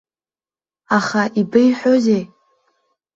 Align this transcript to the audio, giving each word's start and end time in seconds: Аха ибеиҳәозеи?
Аха 0.97 1.23
ибеиҳәозеи? 1.41 2.23